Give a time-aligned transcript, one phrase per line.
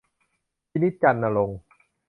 [0.71, 1.59] พินิจ จันทร์ณรงค์